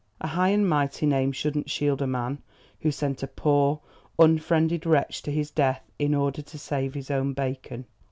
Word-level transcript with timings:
A 0.19 0.29
high 0.29 0.49
and 0.49 0.67
mighty 0.67 1.05
name 1.05 1.31
shouldn't 1.31 1.69
shield 1.69 2.01
a 2.01 2.07
man 2.07 2.41
who 2.79 2.89
sent 2.89 3.21
a 3.21 3.27
poor, 3.27 3.81
unfriended 4.17 4.83
wretch 4.87 5.21
to 5.21 5.31
his 5.31 5.51
death 5.51 5.91
in 5.99 6.15
order 6.15 6.41
to 6.41 6.57
save 6.57 6.95
his 6.95 7.11
own 7.11 7.33
bacon. 7.33 7.85